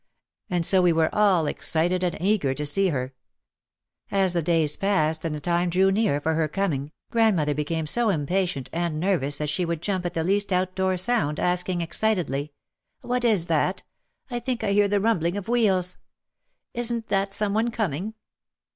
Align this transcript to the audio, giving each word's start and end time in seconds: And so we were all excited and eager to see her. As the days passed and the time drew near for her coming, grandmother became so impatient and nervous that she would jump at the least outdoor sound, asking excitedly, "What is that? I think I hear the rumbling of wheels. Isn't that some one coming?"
And 0.49 0.65
so 0.65 0.81
we 0.81 0.91
were 0.91 1.13
all 1.13 1.45
excited 1.45 2.03
and 2.03 2.17
eager 2.19 2.55
to 2.55 2.65
see 2.65 2.87
her. 2.87 3.13
As 4.09 4.33
the 4.33 4.41
days 4.41 4.75
passed 4.75 5.23
and 5.23 5.35
the 5.35 5.39
time 5.39 5.69
drew 5.69 5.91
near 5.91 6.19
for 6.19 6.33
her 6.33 6.47
coming, 6.47 6.91
grandmother 7.11 7.53
became 7.53 7.85
so 7.85 8.09
impatient 8.09 8.67
and 8.73 8.99
nervous 8.99 9.37
that 9.37 9.49
she 9.51 9.63
would 9.63 9.79
jump 9.79 10.03
at 10.07 10.15
the 10.15 10.23
least 10.23 10.51
outdoor 10.51 10.97
sound, 10.97 11.39
asking 11.39 11.81
excitedly, 11.81 12.51
"What 13.01 13.23
is 13.23 13.45
that? 13.45 13.83
I 14.31 14.39
think 14.39 14.63
I 14.63 14.71
hear 14.71 14.87
the 14.87 14.99
rumbling 14.99 15.37
of 15.37 15.47
wheels. 15.47 15.97
Isn't 16.73 17.09
that 17.09 17.35
some 17.35 17.53
one 17.53 17.69
coming?" 17.69 18.15